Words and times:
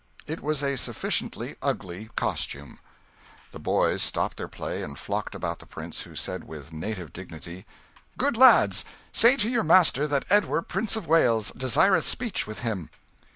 It 0.25 0.41
was 0.41 0.63
a 0.63 0.77
sufficiently 0.77 1.57
ugly 1.61 2.09
costume. 2.15 2.79
The 3.51 3.59
boys 3.59 4.01
stopped 4.01 4.37
their 4.37 4.47
play 4.47 4.81
and 4.81 4.97
flocked 4.97 5.35
about 5.35 5.59
the 5.59 5.67
prince, 5.67 6.01
who 6.01 6.15
said 6.15 6.45
with 6.45 6.73
native 6.73 7.13
dignity 7.13 7.67
"Good 8.17 8.35
lads, 8.35 8.83
say 9.11 9.35
to 9.37 9.47
your 9.47 9.61
master 9.63 10.07
that 10.07 10.25
Edward 10.31 10.63
Prince 10.63 10.95
of 10.95 11.05
Wales 11.05 11.51
desireth 11.55 12.05
speech 12.07 12.47
with 12.47 12.61
him." 12.61 12.89